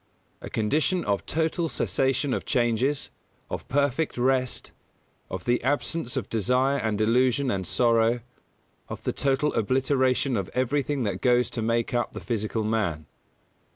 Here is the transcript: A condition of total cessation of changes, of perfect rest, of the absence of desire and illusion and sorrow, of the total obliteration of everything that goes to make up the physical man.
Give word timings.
A 0.41 0.49
condition 0.49 1.05
of 1.05 1.27
total 1.27 1.69
cessation 1.69 2.33
of 2.33 2.43
changes, 2.43 3.11
of 3.51 3.67
perfect 3.67 4.17
rest, 4.17 4.71
of 5.29 5.45
the 5.45 5.63
absence 5.63 6.17
of 6.17 6.27
desire 6.27 6.77
and 6.79 6.99
illusion 6.99 7.51
and 7.51 7.67
sorrow, 7.67 8.21
of 8.89 9.03
the 9.03 9.13
total 9.13 9.53
obliteration 9.53 10.35
of 10.37 10.49
everything 10.55 11.03
that 11.03 11.21
goes 11.21 11.51
to 11.51 11.61
make 11.61 11.93
up 11.93 12.13
the 12.13 12.19
physical 12.19 12.63
man. 12.63 13.05